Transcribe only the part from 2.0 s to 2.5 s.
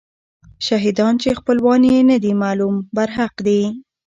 نه دي